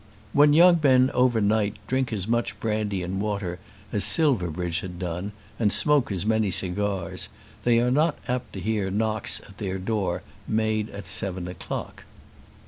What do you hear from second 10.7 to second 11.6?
at seven